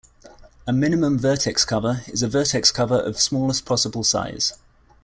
A 0.65 0.73
"minimum 0.73 1.19
vertex 1.19 1.63
cover" 1.63 2.01
is 2.07 2.23
a 2.23 2.27
vertex 2.27 2.71
cover 2.71 2.99
of 2.99 3.19
smallest 3.21 3.65
possible 3.65 4.03
size. 4.03 4.53